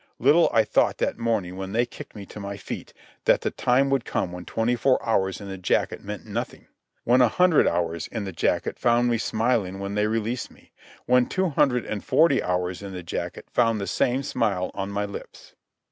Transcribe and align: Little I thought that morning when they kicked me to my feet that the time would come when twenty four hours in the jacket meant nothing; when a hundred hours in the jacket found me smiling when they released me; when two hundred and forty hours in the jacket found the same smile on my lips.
Little 0.17 0.49
I 0.51 0.63
thought 0.63 0.97
that 0.97 1.19
morning 1.19 1.57
when 1.57 1.73
they 1.73 1.85
kicked 1.85 2.15
me 2.15 2.25
to 2.25 2.39
my 2.39 2.57
feet 2.57 2.91
that 3.25 3.41
the 3.41 3.51
time 3.51 3.91
would 3.91 4.03
come 4.03 4.31
when 4.31 4.45
twenty 4.45 4.75
four 4.75 4.97
hours 5.07 5.39
in 5.39 5.47
the 5.47 5.59
jacket 5.59 6.03
meant 6.03 6.25
nothing; 6.25 6.65
when 7.03 7.21
a 7.21 7.27
hundred 7.27 7.67
hours 7.67 8.07
in 8.07 8.23
the 8.23 8.31
jacket 8.31 8.79
found 8.79 9.09
me 9.09 9.19
smiling 9.19 9.77
when 9.77 9.93
they 9.93 10.07
released 10.07 10.49
me; 10.49 10.71
when 11.05 11.27
two 11.27 11.49
hundred 11.49 11.85
and 11.85 12.03
forty 12.03 12.41
hours 12.41 12.81
in 12.81 12.93
the 12.93 13.03
jacket 13.03 13.45
found 13.51 13.79
the 13.79 13.85
same 13.85 14.23
smile 14.23 14.71
on 14.73 14.89
my 14.89 15.05
lips. 15.05 15.53